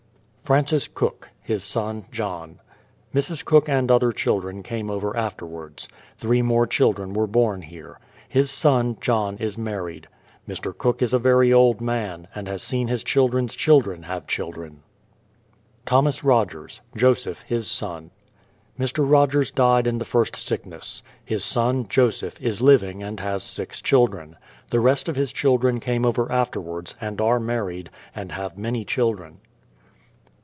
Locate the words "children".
4.11-4.63, 6.67-7.13, 13.55-14.03, 14.27-14.83, 23.81-24.35, 25.31-25.79, 28.83-29.39